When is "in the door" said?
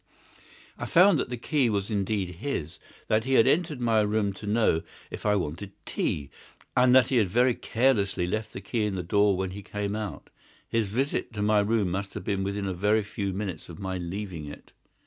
8.85-9.37